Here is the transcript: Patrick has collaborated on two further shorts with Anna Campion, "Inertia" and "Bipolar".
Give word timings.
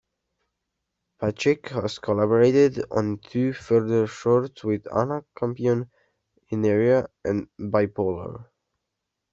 Patrick 1.19 1.69
has 1.69 1.99
collaborated 1.99 2.83
on 2.89 3.19
two 3.19 3.53
further 3.53 4.07
shorts 4.07 4.63
with 4.63 4.87
Anna 4.91 5.23
Campion, 5.37 5.91
"Inertia" 6.49 7.07
and 7.23 7.47
"Bipolar". 7.59 8.47